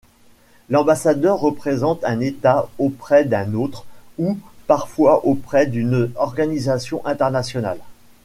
[0.71, 3.85] L'ambassadeur représente un État auprès d'un autre,
[4.17, 7.77] ou parfois auprès d'une organisation internationale.